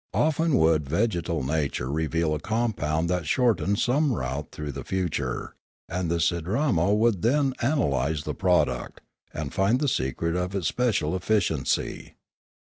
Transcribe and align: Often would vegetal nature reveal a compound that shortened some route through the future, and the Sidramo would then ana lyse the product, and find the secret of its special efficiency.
Often 0.15 0.57
would 0.57 0.89
vegetal 0.89 1.43
nature 1.43 1.87
reveal 1.91 2.33
a 2.33 2.39
compound 2.39 3.07
that 3.11 3.27
shortened 3.27 3.77
some 3.77 4.11
route 4.13 4.49
through 4.51 4.71
the 4.71 4.83
future, 4.83 5.53
and 5.87 6.09
the 6.09 6.19
Sidramo 6.19 6.95
would 6.97 7.21
then 7.21 7.53
ana 7.61 7.85
lyse 7.87 8.23
the 8.23 8.33
product, 8.33 9.01
and 9.31 9.53
find 9.53 9.79
the 9.79 9.87
secret 9.87 10.35
of 10.35 10.55
its 10.55 10.67
special 10.69 11.15
efficiency. 11.15 12.15